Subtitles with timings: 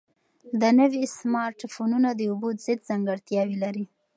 [0.61, 3.85] دا نوي سمارټ فونونه د اوبو ضد ځانګړتیاوې لري.